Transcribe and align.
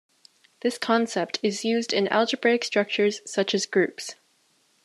This 0.61 0.79
concept 0.79 1.37
is 1.43 1.63
used 1.63 1.93
in 1.93 2.07
algebraic 2.07 2.63
structures 2.65 3.21
such 3.31 3.53
as 3.53 3.67
groups. 3.67 4.15